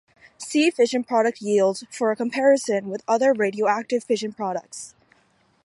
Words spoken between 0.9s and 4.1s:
product yield for a comparison with other radioactive